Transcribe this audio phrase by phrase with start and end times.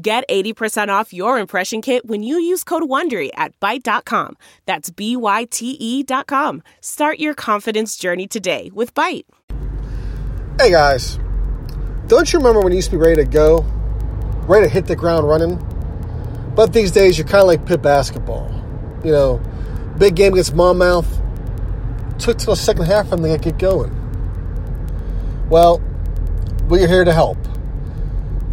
[0.00, 4.36] Get 80% off your impression kit when you use code WONDERY at Byte.com.
[4.64, 6.62] That's B-Y-T-E dot com.
[6.80, 9.24] Start your confidence journey today with Byte.
[10.60, 11.18] Hey guys,
[12.06, 13.64] don't you remember when you used to be ready to go?
[14.46, 15.56] Ready to hit the ground running?
[16.54, 18.54] But these days you're kind of like Pitt basketball.
[19.02, 19.42] You know,
[19.98, 21.12] big game against Monmouth.
[22.20, 23.90] Took till the second half and they get going.
[25.50, 25.82] Well,
[26.68, 27.38] we're here to help.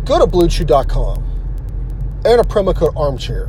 [0.05, 1.24] Go to BlueChew.com
[2.25, 3.47] and a promo code armchair.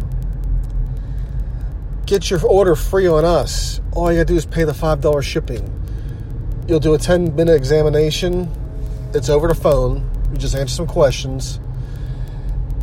[2.05, 3.81] Get your order free on us.
[3.93, 5.73] All you gotta do is pay the $5 shipping.
[6.69, 8.49] You'll do a 10 minute examination.
[9.15, 10.09] It's over the phone.
[10.31, 11.59] You just answer some questions.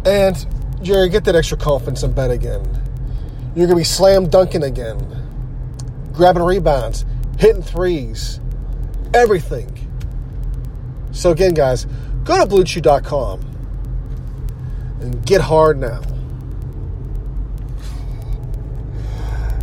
[0.04, 0.46] And
[0.82, 2.64] you're gonna get that extra confidence in bed again.
[3.56, 5.00] You're gonna be slam dunking again,
[6.12, 7.06] grabbing rebounds,
[7.38, 8.40] hitting threes,
[9.14, 9.70] everything.
[11.12, 11.86] So, again, guys,
[12.24, 13.53] go to BlueChew.com
[15.04, 16.02] and get hard now.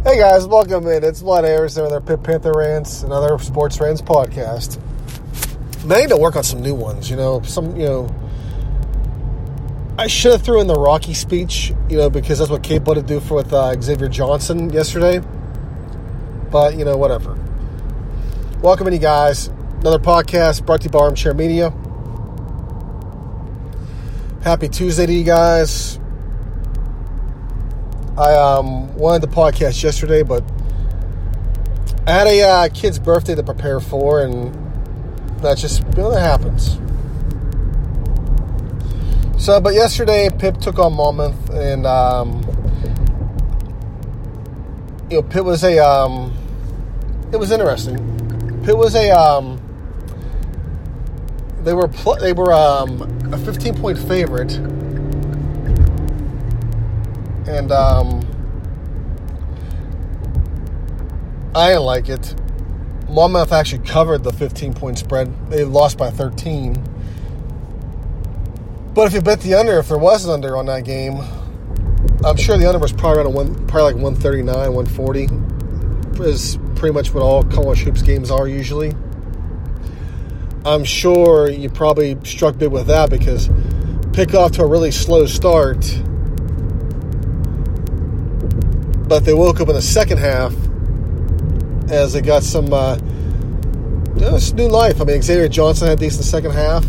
[0.05, 1.03] Hey guys, welcome in.
[1.03, 4.81] It's Vlad Harrison with our Pitt Panther Rants, another Sports Rants podcast.
[5.91, 7.11] I need to work on some new ones.
[7.11, 8.15] You know, some you know.
[9.99, 13.07] I should have threw in the Rocky speech, you know, because that's what Kate wanted
[13.07, 15.21] to do for with uh, Xavier Johnson yesterday.
[16.51, 17.39] But you know, whatever.
[18.63, 19.49] Welcome in, you guys.
[19.81, 21.73] Another podcast brought to you by Armchair Media.
[24.43, 26.01] Happy Tuesday to you guys.
[28.17, 30.43] I um, wanted the podcast yesterday, but
[32.07, 34.55] I had a uh, kid's birthday to prepare for, and
[35.43, 36.79] that just you know, that happens.
[39.37, 42.41] So, but yesterday Pitt took on Monmouth, and um,
[45.11, 46.35] you know, Pitt was a um,
[47.31, 48.63] it was interesting.
[48.65, 49.60] Pitt was a um,
[51.63, 54.53] they were pl- they were um, a 15 point favorite,
[57.47, 58.27] and um,
[61.55, 62.35] I didn't like it.
[63.09, 65.51] Monmouth actually covered the 15 point spread.
[65.51, 66.75] They lost by 13.
[68.95, 71.19] But if you bet the under, if there was an under on that game,
[72.25, 75.29] I'm sure the under was probably around one, probably like 139, 140.
[76.25, 78.95] Is pretty much what all college hoops games are usually.
[80.65, 83.49] I'm sure you probably struck big with that because
[84.13, 85.79] pick off to a really slow start,
[89.09, 90.55] but they woke up in the second half
[91.91, 92.97] as they got some uh,
[94.17, 95.01] you know, new life.
[95.01, 96.85] I mean, Xavier Johnson had decent second half,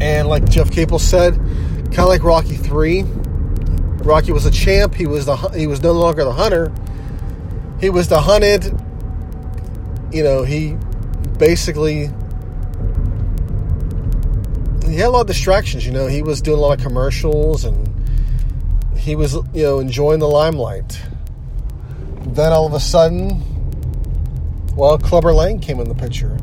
[0.00, 3.04] and like Jeff Capel said, kind of like Rocky Three.
[3.98, 4.94] Rocky was a champ.
[4.94, 6.72] He was the he was no longer the hunter.
[7.78, 8.64] He was the hunted.
[10.12, 10.78] You know, he
[11.38, 12.10] basically
[14.88, 15.84] he had a lot of distractions.
[15.84, 17.86] You know, he was doing a lot of commercials and
[18.96, 21.00] he was you know enjoying the limelight.
[22.26, 23.42] Then all of a sudden,
[24.74, 26.36] well, Clubber Lang came in the picture,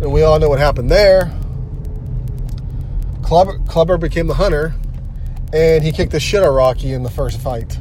[0.00, 1.32] and we all know what happened there.
[3.22, 4.74] Clubber, Clubber became the hunter,
[5.52, 7.78] and he kicked the shit out of Rocky in the first fight,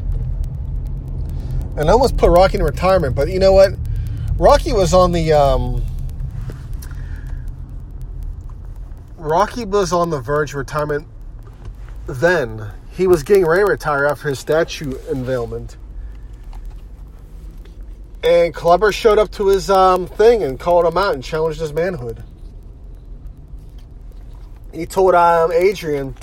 [1.75, 3.15] and almost put Rocky in retirement.
[3.15, 3.73] But you know what?
[4.37, 5.83] Rocky was on the um,
[9.23, 11.07] Rocky was on the verge of retirement
[12.07, 12.71] then.
[12.91, 15.77] He was getting ready to retire after his statue unveilment.
[18.23, 21.73] And Clubber showed up to his um, thing and called him out and challenged his
[21.73, 22.23] manhood.
[24.73, 26.15] He told um, Adrian,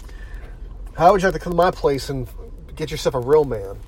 [0.95, 2.29] How would you like to come to my place and
[2.77, 3.79] get yourself a real man?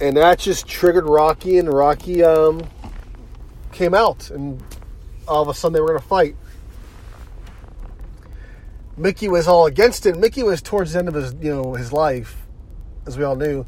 [0.00, 2.66] And that just triggered Rocky, and Rocky um,
[3.72, 4.30] came out.
[4.30, 4.62] And
[5.28, 6.36] all of a sudden they were going to fight.
[8.96, 10.16] Mickey was all against it.
[10.16, 12.46] Mickey was towards the end of his, you know, his life,
[13.06, 13.66] as we all knew.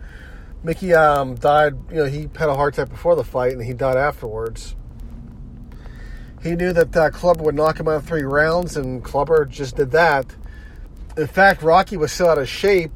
[0.63, 1.75] Mickey um, died.
[1.91, 4.77] You know, he had a heart attack before the fight, and he died afterwards.
[6.43, 9.77] He knew that uh, Clubber would knock him out of three rounds, and Clubber just
[9.77, 10.27] did that.
[11.17, 12.93] In fact, Rocky was so out of shape,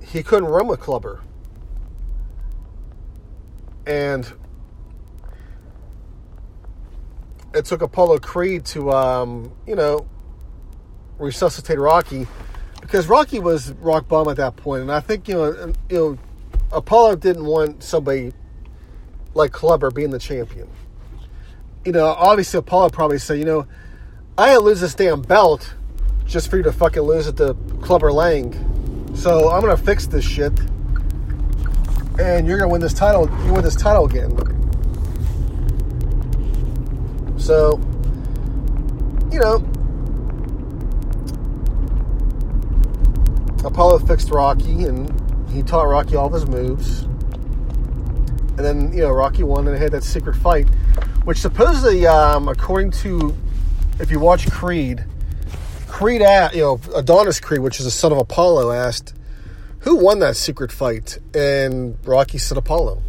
[0.00, 1.22] he couldn't run with Clubber.
[3.86, 4.30] And
[7.54, 10.08] it took Apollo Creed to, um, you know,
[11.18, 12.26] resuscitate Rocky
[12.80, 16.18] because Rocky was rock bottom at that point, and I think you know, you know,
[16.72, 18.32] Apollo didn't want somebody
[19.34, 20.68] like Clubber being the champion.
[21.84, 23.66] You know, obviously Apollo probably said, you know,
[24.38, 25.74] I didn't lose this damn belt
[26.26, 28.52] just for you to fucking lose it to Clubber Lang.
[29.16, 30.52] So I'm gonna fix this shit,
[32.20, 33.28] and you're gonna win this title.
[33.44, 34.30] You win this title again.
[37.38, 37.80] So,
[39.32, 39.64] you know,
[43.64, 45.10] Apollo fixed Rocky, and
[45.50, 47.02] he taught Rocky all of his moves.
[48.56, 50.66] And then, you know, Rocky won and he had that secret fight,
[51.24, 53.36] which supposedly, um, according to,
[54.00, 55.04] if you watch Creed,
[55.88, 56.22] Creed,
[56.52, 59.14] you know, Adonis Creed, which is the son of Apollo, asked,
[59.80, 61.18] who won that secret fight?
[61.34, 63.02] And Rocky said Apollo.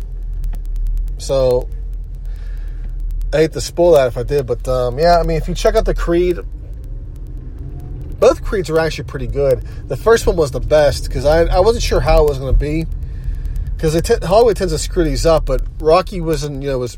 [1.17, 1.69] So,
[3.33, 5.55] I hate to spoil that if I did, but um, yeah, I mean, if you
[5.55, 6.37] check out the Creed,
[8.19, 9.61] both Creeds are actually pretty good.
[9.87, 12.53] The first one was the best because I, I wasn't sure how it was going
[12.53, 12.85] to be
[13.75, 16.97] because t- Hollywood tends to screw these up, but Rocky was in, you know was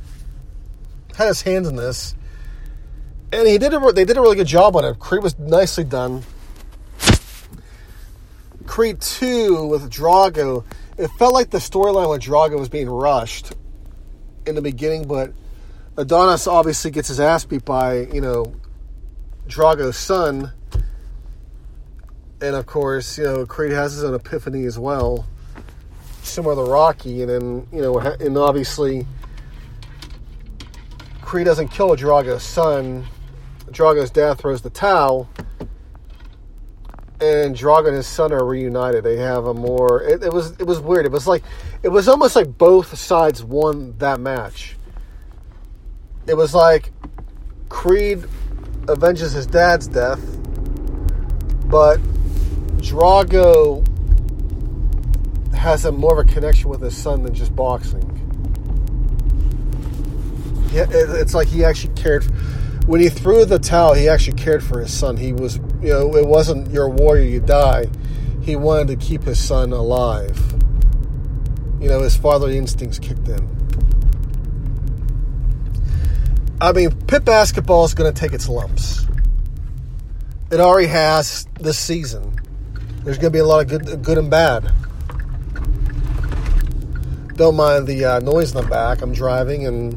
[1.18, 2.16] had his hands in this,
[3.33, 4.98] and he did a, they did a really good job on it.
[5.00, 6.24] Creed was nicely done.
[8.66, 10.63] Creed two with Drago,
[10.98, 13.54] it felt like the storyline with Drago was being rushed
[14.45, 15.33] in the beginning, but
[15.98, 18.54] Adonis obviously gets his ass beat by you know
[19.48, 20.54] Drago's son,
[22.42, 25.26] and of course you know Creed has his own epiphany as well
[26.30, 29.06] similar to Rocky, and then you know, and obviously
[31.22, 33.06] Creed doesn't kill Drago's son.
[33.72, 35.30] Drago's dad throws the towel,
[37.20, 39.04] and Drago and his son are reunited.
[39.04, 40.02] They have a more.
[40.04, 41.06] It, it was it was weird.
[41.06, 41.44] It was like
[41.84, 44.76] it was almost like both sides won that match.
[46.28, 46.92] It was like
[47.70, 48.24] Creed
[48.88, 50.22] avenges his dad's death,
[51.66, 52.00] but
[52.90, 53.86] Drago
[55.54, 58.04] has a more of a connection with his son than just boxing.
[60.72, 62.24] Yeah, it's like he actually cared.
[62.88, 65.18] When he threw the towel, he actually cared for his son.
[65.18, 67.86] He was, you know, it wasn't you're warrior, you die.
[68.42, 70.40] He wanted to keep his son alive.
[71.80, 73.48] You know, his fatherly instincts kicked in.
[76.60, 79.06] I mean, Pitt basketball is going to take its lumps.
[80.52, 82.34] It already has this season.
[83.04, 84.72] There's going to be a lot of good, good and bad.
[87.36, 89.01] Don't mind the uh, noise in the back.
[89.01, 89.94] I'm driving and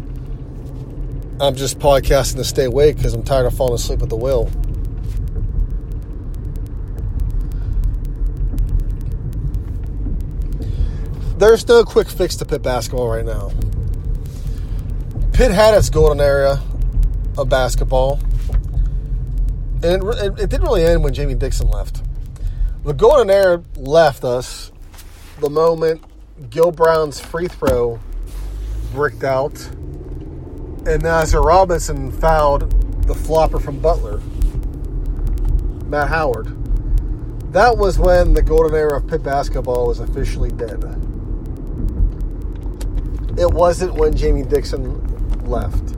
[1.42, 4.48] I'm just podcasting to stay awake because I'm tired of falling asleep at the wheel.
[11.38, 13.50] There's no quick fix to Pitt basketball right now.
[15.32, 16.62] Pitt had its golden era
[17.36, 18.20] of basketball,
[19.82, 22.02] and it, it, it didn't really end when Jamie Dixon left.
[22.84, 24.72] The golden era left us
[25.38, 26.02] the moment
[26.50, 28.00] Gil Brown's free throw
[28.92, 29.56] bricked out,
[30.84, 32.68] and Nasir Robinson fouled
[33.06, 34.18] the flopper from Butler,
[35.86, 36.48] Matt Howard.
[37.52, 40.82] That was when the golden era of Pitt basketball was officially dead.
[43.38, 44.98] It wasn't when Jamie Dixon
[45.44, 45.94] left.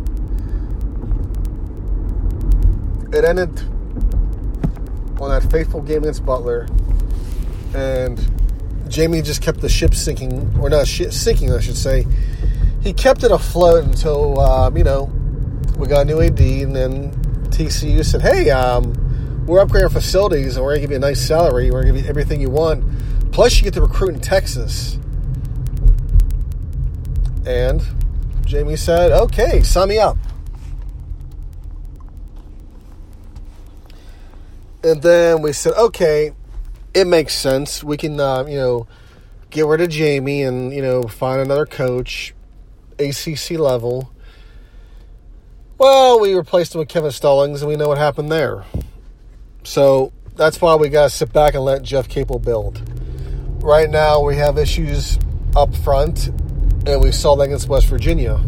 [3.15, 3.57] It ended
[5.21, 6.67] on that faithful game against Butler,
[7.75, 8.19] and
[8.89, 12.07] Jamie just kept the ship sinking, or not sinking, I should say.
[12.83, 15.11] He kept it afloat until um, you know
[15.77, 17.13] we got a new AD, and then
[17.51, 18.93] TCU said, "Hey, um,
[19.47, 21.71] we're upgrading our facilities, and we're gonna give you a nice salary.
[21.71, 22.85] We're gonna give you everything you want,
[23.33, 24.99] plus you get to recruit in Texas."
[27.47, 27.83] And
[28.45, 30.17] Jamie said, "Okay, sign me up."
[34.85, 36.33] And then we said, "Okay,
[36.95, 37.83] it makes sense.
[37.83, 38.87] We can, uh, you know,
[39.51, 42.35] get rid of Jamie and, you know, find another coach,
[42.99, 44.11] ACC level.
[45.79, 48.65] Well, we replaced him with Kevin Stallings, and we know what happened there.
[49.65, 52.83] So that's why we got to sit back and let Jeff Capel build.
[53.63, 55.19] Right now, we have issues
[55.57, 56.29] up front,
[56.87, 58.41] and we saw that against West Virginia.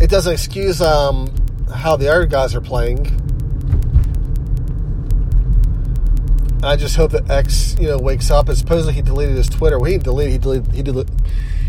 [0.00, 1.32] It doesn't excuse um,
[1.74, 3.24] how the other guys are playing
[6.62, 8.48] I just hope that X, you know, wakes up.
[8.48, 9.78] And supposedly he deleted his Twitter.
[9.78, 11.22] Well, he deleted, he deleted, he deleted,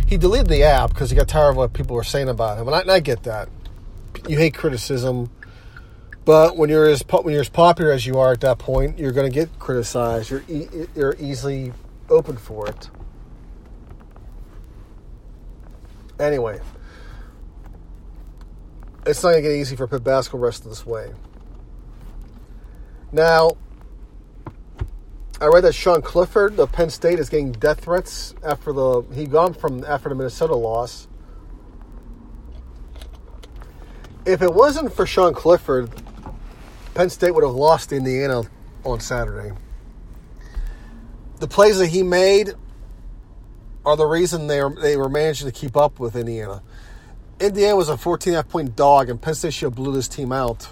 [0.08, 2.68] he deleted the app because he got tired of what people were saying about him.
[2.68, 3.50] And I, and I get that.
[4.28, 5.30] You hate criticism,
[6.26, 9.12] but when you're as when you're as popular as you are at that point, you're
[9.12, 10.30] going to get criticized.
[10.30, 11.72] You're e- you're easily
[12.10, 12.90] open for it.
[16.20, 16.60] Anyway,
[19.06, 21.14] it's not going to get easy for basketball rest of this way.
[23.12, 23.52] Now,
[25.42, 29.26] I read that Sean Clifford, the Penn State, is getting death threats after the he
[29.26, 31.08] gone from after the Minnesota loss.
[34.26, 35.90] If it wasn't for Sean Clifford,
[36.94, 38.44] Penn State would have lost Indiana
[38.84, 39.56] on Saturday.
[41.40, 42.54] The plays that he made
[43.86, 46.62] are the reason they are, they were managing to keep up with Indiana.
[47.40, 50.68] Indiana was a 14 half point dog, and Penn State should blew this team out.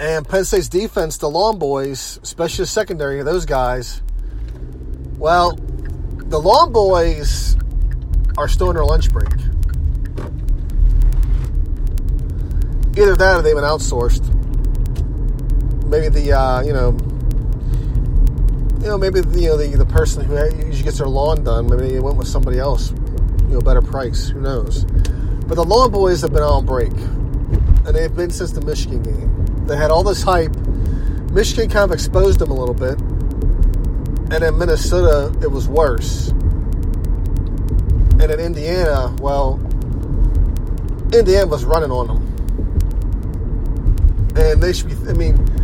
[0.00, 4.02] And Penn State's defense, the Lawn Boys, especially the secondary, those guys,
[5.18, 7.56] well, the Lawn Boys
[8.36, 9.32] are still in their lunch break.
[12.96, 14.32] Either that or they've been outsourced.
[15.86, 16.96] Maybe the, uh, you know,
[18.80, 21.68] you know, maybe the, you know the, the person who usually gets their lawn done,
[21.68, 24.28] maybe they went with somebody else, you know, better price.
[24.28, 24.84] Who knows?
[25.46, 29.43] But the Lawn Boys have been on break, and they've been since the Michigan game.
[29.66, 30.54] They had all this hype.
[31.32, 32.98] Michigan kind of exposed them a little bit,
[34.32, 36.28] and in Minnesota it was worse.
[38.20, 39.60] And in Indiana, well,
[41.12, 42.22] Indiana was running on them,
[44.36, 45.10] and they should be.
[45.10, 45.54] I mean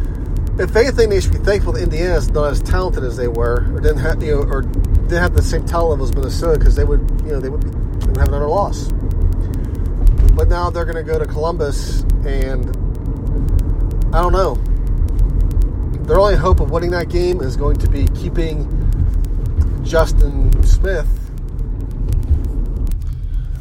[0.61, 3.81] if anything, they should be thankful that Indiana's not as talented as they were, or
[3.81, 6.85] didn't have you know, or didn't have the same talent level as Minnesota, because they
[6.85, 8.93] would, you know, they would, be, they would have another loss.
[10.35, 12.77] But now they're going to go to Columbus, and
[14.13, 14.55] I don't know.
[16.05, 18.67] Their only hope of winning that game is going to be keeping
[19.85, 21.09] Justin Smith.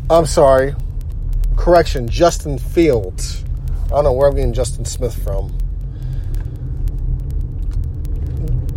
[0.09, 0.75] I'm sorry.
[1.55, 3.43] Correction, Justin Fields.
[3.85, 5.55] I don't know where I'm getting Justin Smith from.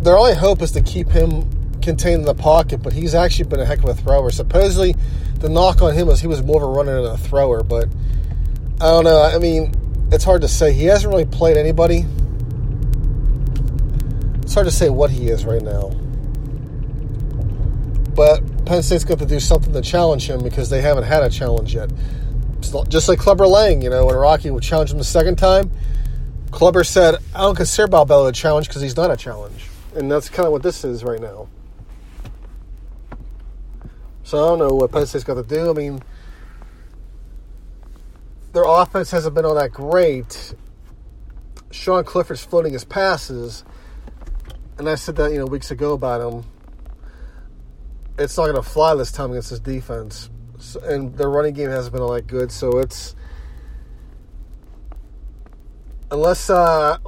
[0.03, 1.49] their only hope is to keep him
[1.81, 4.31] contained in the pocket, but he's actually been a heck of a thrower.
[4.31, 4.97] Supposedly,
[5.39, 7.89] the knock on him was he was more of a runner than a thrower, but
[8.81, 9.23] I don't know.
[9.23, 9.73] I mean,
[10.13, 10.73] it's hard to say.
[10.73, 12.05] He hasn't really played anybody.
[14.43, 15.89] It's hard to say what he is right now.
[18.15, 21.31] But Penn State's got to do something to challenge him because they haven't had a
[21.31, 21.91] challenge yet.
[22.89, 25.71] Just like Clubber Lang, you know, when Rocky would challenge him the second time,
[26.51, 29.69] Clubber said, I don't consider Balboa a challenge because he's not a challenge.
[29.97, 31.49] And that's kind of what this is right now.
[34.25, 35.71] So I don't know what Penn State's got to do.
[35.71, 36.03] I mean,
[38.53, 40.55] their offense hasn't been all that great.
[41.71, 43.65] Sean Clifford's floating his passes,
[44.79, 46.45] and I said that you know weeks ago about him.
[48.19, 50.29] It's not going to fly this time against this defense,
[50.59, 52.53] so, and their running game hasn't been all that good.
[52.53, 53.17] So it's
[56.11, 56.99] unless uh,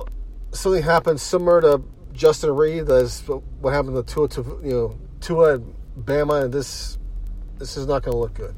[0.53, 1.83] something happens similar to
[2.15, 6.99] Justin Reed, that's what happened to Tua, to, you know, Tua and Bama, and this
[7.59, 8.57] this is not going to look good.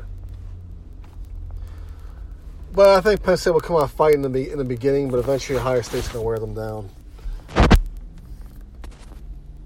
[2.77, 5.19] But I think Penn State will come out fighting in the in the beginning, but
[5.19, 6.91] eventually Ohio State's going to wear them down.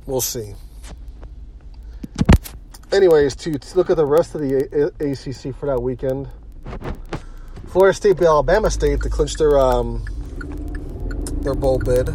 [0.07, 0.55] We'll see.
[2.93, 6.29] Anyways, to, to look at the rest of the a- ACC for that weekend,
[7.67, 10.05] Florida State beat Alabama State to clinch their um,
[11.41, 12.11] their bowl bid.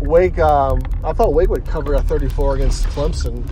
[0.00, 3.44] Wake, um, I thought Wake would cover a 34 against Clemson.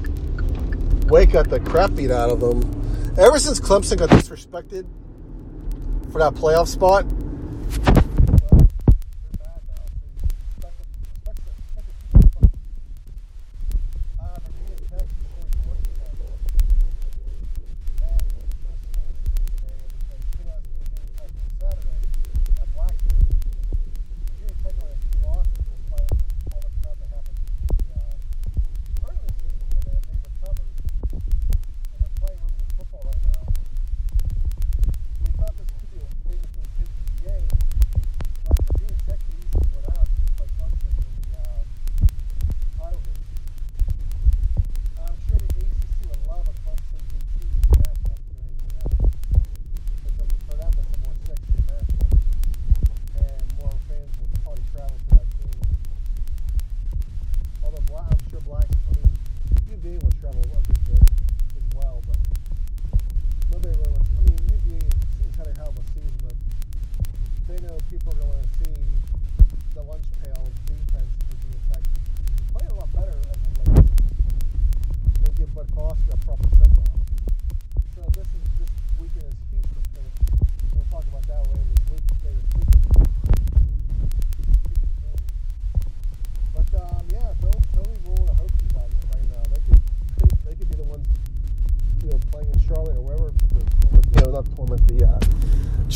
[1.11, 2.63] Wake got the crap beat out of them.
[3.19, 4.87] Ever since Clemson got disrespected
[6.11, 7.05] for that playoff spot,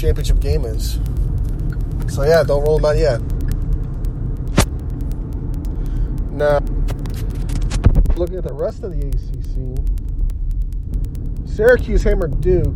[0.02, 0.99] championship game is.
[2.12, 3.21] So yeah, don't roll them out yet.
[6.33, 6.59] Now,
[8.17, 9.79] looking at the rest of the ACC,
[11.49, 12.75] Syracuse hammered Duke.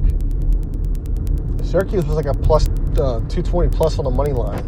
[1.65, 4.65] Syracuse was like a plus uh, 220 plus on the money line.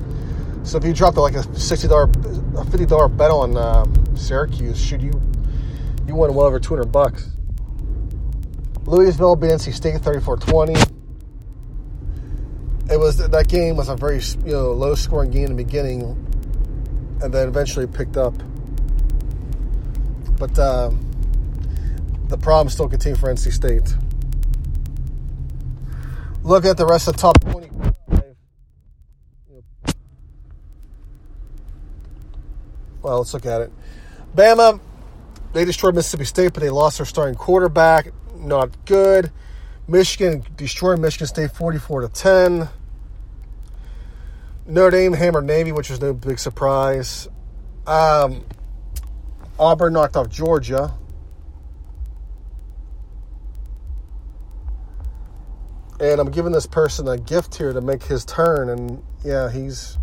[0.64, 2.10] So if you dropped like a sixty dollar,
[2.56, 3.84] a fifty dollar bet on uh,
[4.16, 5.12] Syracuse, should you
[6.08, 7.30] you won well over two hundred bucks.
[8.84, 10.97] Louisville beat NC State 34-20.
[12.98, 16.02] It was that game was a very you know low scoring game in the beginning,
[17.22, 18.34] and then eventually picked up.
[20.36, 20.90] But uh,
[22.26, 23.94] the problem still continued for NC State.
[26.42, 27.70] Look at the rest of the top 20.
[33.00, 33.72] Well, let's look at it.
[34.34, 34.80] Bama,
[35.52, 38.08] they destroyed Mississippi State, but they lost their starting quarterback.
[38.34, 39.30] Not good.
[39.86, 42.68] Michigan destroyed Michigan State 44 to 10.
[44.70, 47.26] Notre Dame hammered Navy, which was no big surprise.
[47.86, 48.44] Um,
[49.58, 50.92] Auburn knocked off Georgia.
[55.98, 59.96] And I'm giving this person a gift here to make his turn, and yeah, he's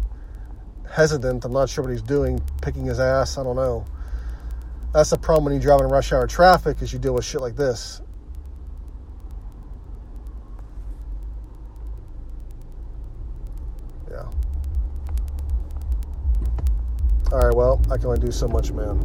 [0.91, 1.45] hesitant.
[1.45, 3.37] I'm not sure what he's doing, picking his ass.
[3.37, 3.85] I don't know.
[4.93, 7.39] That's the problem when you drive in rush hour traffic, is you deal with shit
[7.39, 8.01] like this.
[14.09, 14.25] Yeah.
[17.31, 17.55] All right.
[17.55, 18.99] Well, I can only do so much, man.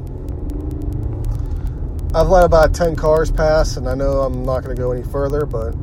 [2.15, 5.03] I've let about 10 cars pass, and I know I'm not going to go any
[5.03, 5.75] further, but.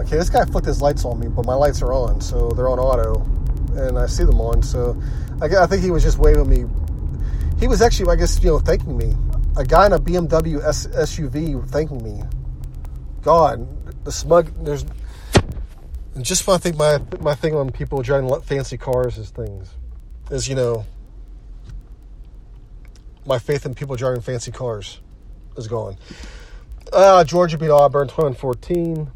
[0.00, 2.68] Okay, this guy flicked his lights on me, but my lights are on, so they're
[2.68, 3.22] on auto,
[3.80, 5.00] and I see them on, so
[5.40, 6.64] I, I think he was just waving me.
[7.60, 9.14] He was actually, I guess, you know, thanking me.
[9.56, 12.22] A guy in a BMW S- SUV thanking me.
[13.22, 13.66] God,
[14.04, 14.84] the smug, there's.
[16.20, 19.70] Just when I think my my thing on people driving fancy cars is things,
[20.30, 20.86] is you know,
[23.26, 25.00] my faith in people driving fancy cars
[25.56, 25.96] is gone.
[26.92, 29.10] Uh, Georgia beat Auburn 21-14.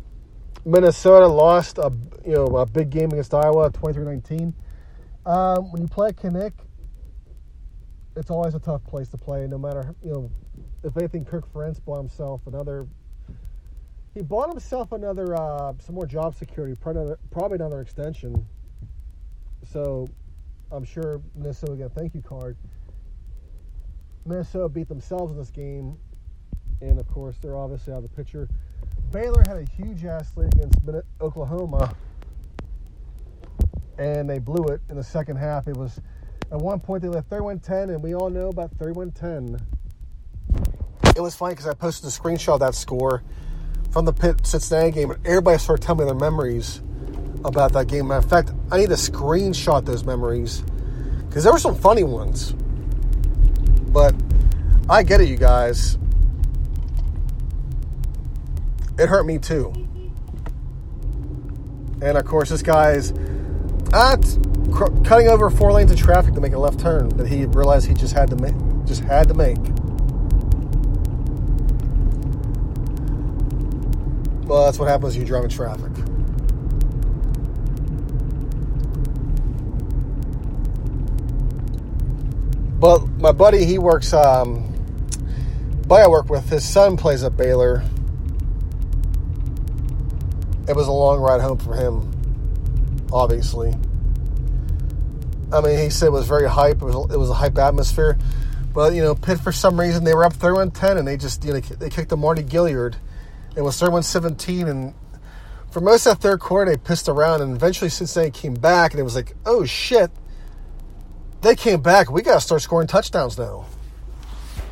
[0.64, 1.92] Minnesota lost a
[2.26, 4.52] you know a big game against Iowa 23-19.
[5.24, 6.52] Um, when you play at Kinnick,
[8.16, 9.46] it's always a tough place to play.
[9.46, 10.30] No matter you know
[10.82, 12.86] if anything, Kirk Ferentz bought himself another.
[14.18, 18.44] He bought himself another uh, some more job security, probably another, extension.
[19.70, 20.08] So
[20.72, 22.56] I'm sure Minnesota get a thank you card.
[24.26, 25.96] Minnesota beat themselves in this game,
[26.80, 28.48] and of course they're obviously out of the picture.
[29.12, 30.80] Baylor had a huge ass lead against
[31.20, 31.94] Oklahoma,
[33.98, 35.68] and they blew it in the second half.
[35.68, 36.00] It was
[36.50, 39.62] at one point they left 31-10, and we all know about 31-10.
[41.14, 43.22] It was funny because I posted a screenshot of that score
[43.90, 46.80] from the Pitt Cincinnati game, and everybody started telling me their memories
[47.44, 48.08] about that game.
[48.08, 50.62] Matter of fact, I need to screenshot those memories
[51.28, 52.52] because there were some funny ones.
[53.92, 54.14] But
[54.88, 55.98] I get it, you guys.
[58.98, 59.72] It hurt me too.
[62.00, 63.12] And of course, this guy's
[63.92, 64.16] uh,
[64.72, 67.86] cr- cutting over four lanes of traffic to make a left turn that he realized
[67.86, 68.54] he just had to make.
[68.86, 69.58] Just had to make.
[74.48, 75.92] Well, that's what happens when you drive in traffic.
[82.80, 84.14] But my buddy, he works.
[84.14, 84.72] Um,
[85.86, 87.84] buddy I work with, his son plays at Baylor.
[90.66, 92.10] It was a long ride home for him,
[93.12, 93.74] obviously.
[95.52, 96.80] I mean, he said it was very hype.
[96.80, 98.16] It was, it was a hype atmosphere.
[98.72, 101.44] But, you know, Pitt, for some reason, they were up 31 10 and they just,
[101.44, 102.94] you know, they kicked the Marty Gilliard.
[103.58, 104.68] It was 31 17.
[104.68, 104.94] And
[105.72, 107.42] for most of that third quarter, they pissed around.
[107.42, 110.12] And eventually, Cincinnati came back and it was like, oh shit,
[111.40, 112.08] they came back.
[112.08, 113.66] We got to start scoring touchdowns now.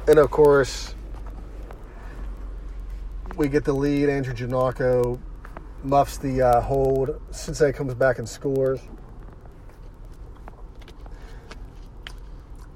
[0.06, 0.94] And of course,
[3.36, 4.08] we get the lead.
[4.08, 5.18] Andrew Janocko
[5.82, 7.20] muffs the uh, hold.
[7.32, 8.78] Cincinnati comes back and scores.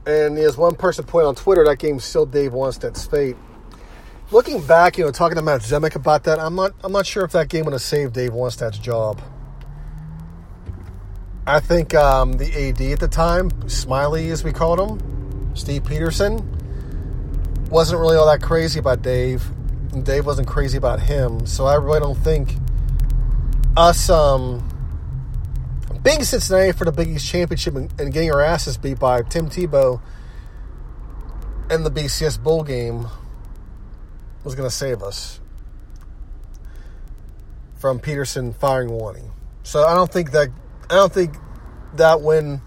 [0.07, 3.37] And there's one person pointed on Twitter, that game sealed Dave Wannstedt's fate.
[4.33, 7.25] Looking back, you know, talking to Matt Zemek about that, I'm not, I'm not sure
[7.25, 9.21] if that game would have saved Dave Wannstedt's job.
[11.49, 16.45] I think um, the AD at the time, Smiley as we called him, Steve Pederson,
[17.71, 19.51] wasn't really all that crazy about Dave,
[19.93, 21.45] and Dave wasn't crazy about him.
[21.45, 22.55] So I really don't think
[23.77, 24.63] us um,
[26.05, 29.49] being Cincinnati for the Big East Championship and, and getting our asses beat by Tim
[29.49, 30.01] Tebow
[31.69, 33.09] in the BCS Bowl game
[34.45, 35.41] was going to save us
[37.81, 39.31] from Pederson firing Wanney.
[39.63, 40.49] So I don't think that
[40.89, 41.35] I don't think
[41.95, 42.61] that win,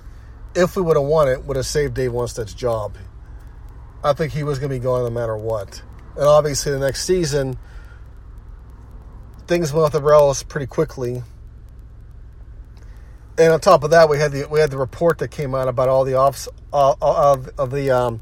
[0.55, 2.95] if we would have won it, would have saved Dave Wannstedt's job.
[4.03, 5.81] I think he was going to be gone no matter what.
[6.15, 7.57] And obviously, the next season,
[9.47, 11.23] things went off the rails pretty quickly.
[13.38, 15.67] And on top of that, we had the we had the report that came out
[15.67, 18.21] about all the offs uh, of of the um,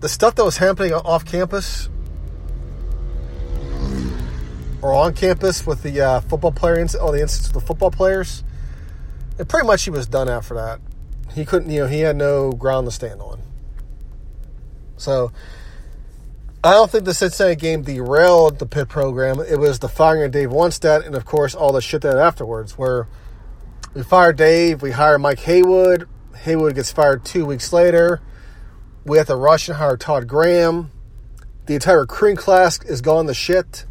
[0.00, 1.88] the stuff that was happening off campus
[4.82, 8.44] or on campus with the uh, football players, all the incidents with the football players.
[9.38, 10.80] And pretty much he was done after that.
[11.32, 13.40] He couldn't, you know, he had no ground to stand on.
[14.96, 15.32] So
[16.62, 19.40] I don't think the Cincinnati game derailed the Pitt program.
[19.40, 22.76] It was the firing of Dave Wannstedt and, of course, all the shit that afterwards,
[22.76, 23.08] where
[23.94, 26.06] we fire Dave, we hire Mike Haywood.
[26.36, 28.20] Haywood gets fired two weeks later.
[29.04, 30.90] We have to rush and hire Todd Graham.
[31.66, 33.86] The entire recruiting class is gone to shit.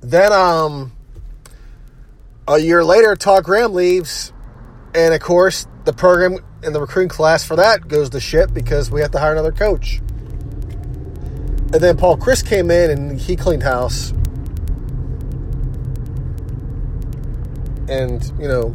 [0.00, 0.92] Then, um,
[2.46, 4.32] a year later, Todd Graham leaves,
[4.94, 8.90] and of course, the program and the recruiting class for that goes to shit because
[8.90, 9.98] we have to hire another coach.
[11.70, 14.10] And then Paul Chryst came in and he cleaned house.
[17.88, 18.74] And, you know,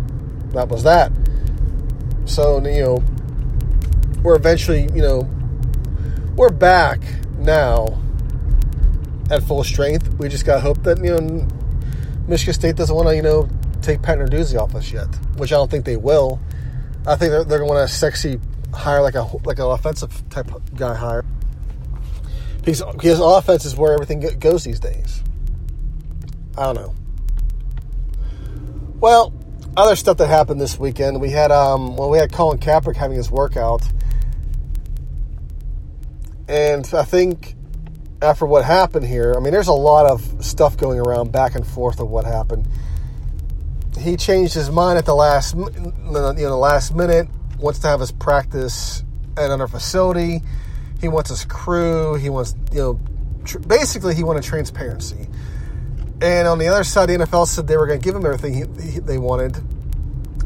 [0.50, 1.12] that was that.
[2.26, 3.04] So, you know,
[4.22, 5.30] we're eventually, you know,
[6.36, 7.00] we're back
[7.38, 8.03] now
[9.34, 10.14] at full strength.
[10.20, 11.48] We just got to hope that, you know,
[12.28, 13.50] Michigan State doesn't want to, you know,
[13.82, 16.40] take Pat Narduzzi off us yet, which I don't think they will.
[17.06, 18.40] I think they're, they're going to want a sexy
[18.74, 21.26] hire, like a like an offensive type guy hire.
[22.60, 25.22] Because, because offense is where everything goes these days.
[26.58, 26.96] I don't know.
[29.00, 29.34] Well,
[29.76, 33.18] other stuff that happened this weekend, we had um, well, we had Colin Kaepernick having
[33.18, 33.82] his workout,
[36.48, 37.56] and I think
[38.24, 41.68] after what happened here, I mean, there's a lot of stuff going around back and
[41.68, 42.68] forth of what happened.
[44.00, 47.28] He changed his mind at the last, you know, the last minute.
[47.60, 49.04] Wants to have his practice
[49.38, 50.42] at another facility.
[51.00, 52.16] He wants his crew.
[52.16, 53.00] He wants, you know,
[53.46, 55.28] tr- basically he wanted transparency.
[56.22, 58.54] And on the other side, the NFL said they were going to give him everything
[58.54, 59.56] he, he, they wanted.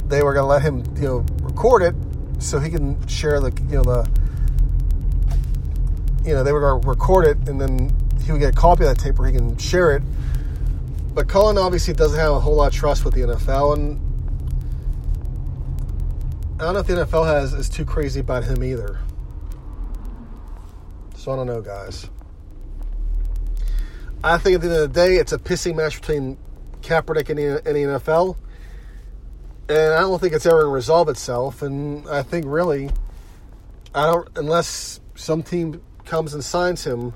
[0.09, 1.95] They were going to let him, you know, record it
[2.39, 4.09] so he can share the, you know, the
[6.27, 7.89] you know, they to record it and then
[8.25, 10.03] he would get a copy of that tape where he can share it.
[11.13, 13.99] But Colin obviously doesn't have a whole lot of trust with the NFL, and
[16.59, 18.99] I don't know if the NFL has is too crazy about him either.
[21.15, 22.09] So I don't know, guys.
[24.23, 26.37] I think at the end of the day, it's a pissing match between
[26.81, 28.35] Kaepernick and the, and the NFL,
[29.69, 31.61] and I don't think it's ever going to resolve itself.
[31.61, 32.89] And I think really,
[33.95, 37.13] I don't unless some team comes and signs him,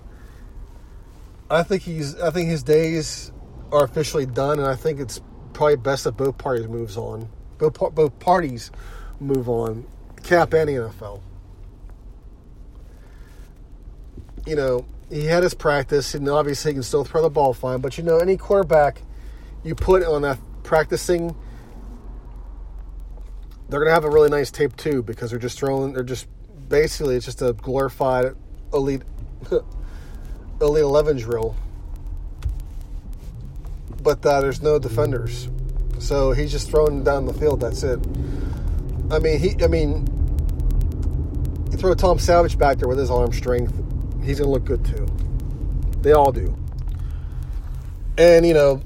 [1.50, 3.32] I think he's I think his days
[3.72, 5.22] are officially done, and I think it's
[5.54, 7.30] probably best that both parties moves on.
[7.58, 8.72] Both both parties
[9.20, 9.86] move on.
[10.24, 11.22] Cap and NFL.
[14.46, 17.82] You know, he had his practice, and obviously he can still throw the ball fine.
[17.82, 19.02] But you know, any quarterback
[19.64, 21.36] you put on that practicing,
[23.70, 25.94] they're gonna have a really nice tape too because they're just throwing.
[25.94, 26.28] They're just
[26.70, 28.36] basically it's just a glorified
[28.74, 29.04] elite
[30.62, 31.56] elite 11 drill
[34.02, 35.48] but uh, there's no defenders.
[36.00, 38.00] So he's just thrown down the field that's it.
[39.12, 40.08] I mean he i mean
[41.70, 43.74] you throw tom savage back there with his arm strength
[44.24, 45.06] he's gonna look good too.
[46.02, 46.56] They all do.
[48.18, 48.82] And you know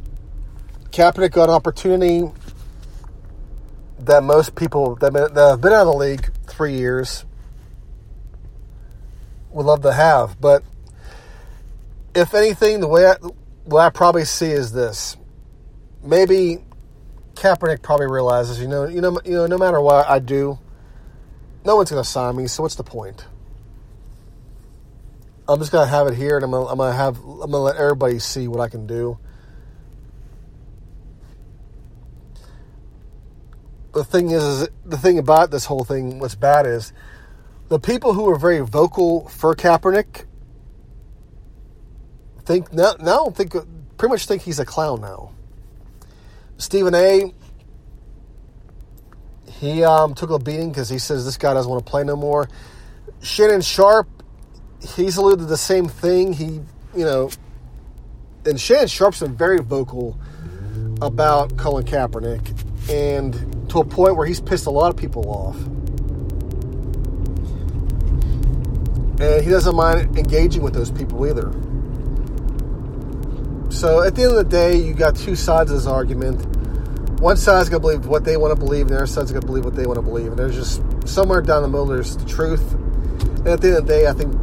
[0.91, 2.29] Kaepernick got an opportunity
[3.99, 7.25] that most people that have been out of the league three years
[9.55, 10.39] would love to have.
[10.39, 10.63] But
[12.13, 13.15] if anything, the way I,
[13.63, 15.17] what I probably see is this:
[16.03, 16.63] maybe
[17.33, 20.59] Kaepernick probably realizes, you know, you know, you know, no matter what I do,
[21.65, 22.47] no one's going to sign me.
[22.47, 23.25] So what's the point?
[25.47, 27.75] I'm just gonna have it here, and I'm gonna, I'm gonna have I'm gonna let
[27.75, 29.19] everybody see what I can do.
[33.93, 36.91] The thing is, is the thing about this whole thing, what's bad is
[37.69, 40.25] the people who are very vocal for Kaepernick
[42.45, 43.53] think now, now think
[43.97, 45.31] pretty much think he's a clown now.
[46.57, 47.33] Stephen A.
[49.59, 52.15] He um, took a beating because he says this guy doesn't want to play no
[52.15, 52.49] more.
[53.21, 54.09] Shannon Sharpe,
[54.95, 56.33] he's alluded to the same thing.
[56.33, 56.61] He,
[56.95, 57.29] you know,
[58.45, 60.19] and Shannon Sharpe's been very vocal
[61.01, 65.57] about Colin Kaepernick, and to a point where he's pissed a lot of people off.
[69.19, 71.51] And he doesn't mind engaging with those people either.
[73.71, 76.45] So at the end of the day, you got two sides of this argument.
[77.19, 79.65] One side's gonna believe what they want to believe, and the other side's gonna believe
[79.65, 80.27] what they want to believe.
[80.27, 82.73] And there's just somewhere down the middle, there's the truth.
[82.73, 84.33] And at the end of the day, I think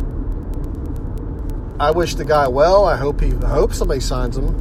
[1.81, 2.85] I wish the guy well.
[2.85, 4.55] I hope he I hope somebody signs him.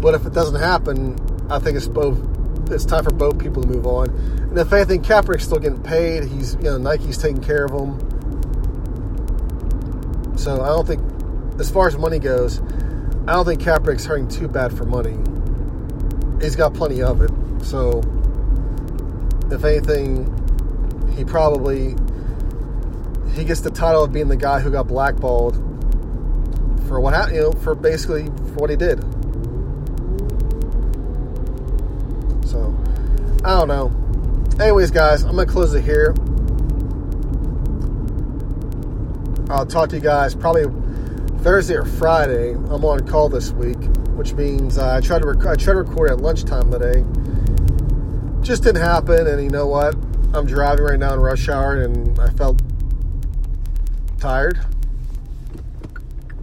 [0.00, 1.18] But if it doesn't happen,
[1.50, 2.18] I think it's both.
[2.70, 4.10] It's time for both people to move on.
[4.10, 6.24] And if anything, Kaepernick's still getting paid.
[6.24, 7.98] He's you know Nike's taking care of him.
[10.36, 11.02] So I don't think,
[11.60, 12.60] as far as money goes,
[13.26, 15.16] I don't think Kaepernick's hurting too bad for money.
[16.40, 17.30] He's got plenty of it.
[17.62, 18.02] So
[19.50, 20.34] if anything,
[21.16, 21.96] he probably
[23.34, 25.56] he gets the title of being the guy who got blackballed
[26.88, 29.00] for what happened, you know, for basically for what he did.
[32.48, 32.74] So,
[33.48, 34.62] I don't know.
[34.62, 36.14] Anyways, guys, I'm gonna close it here.
[39.48, 40.66] I'll talk to you guys probably
[41.38, 42.50] Thursday or Friday.
[42.50, 43.78] I'm on call this week,
[44.16, 47.02] which means I tried to rec- I tried to record at lunchtime today.
[48.42, 49.94] Just didn't happen, and you know what?
[50.34, 52.60] I'm driving right now in rush hour, and I felt
[54.18, 54.60] tired.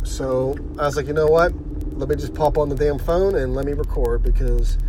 [0.04, 1.54] So I was like, you know what?
[2.00, 4.80] Let me just pop on the damn phone and let me record because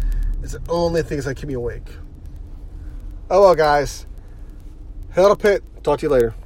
[0.42, 1.90] it's the only things that keep me awake.
[3.29, 4.07] Oh well, guys.
[5.11, 5.65] Hell to Pitt.
[5.83, 6.37] Talk to you later.